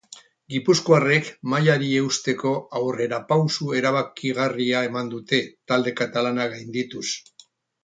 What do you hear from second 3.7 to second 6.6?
erabakigarria eman dute, talde katalana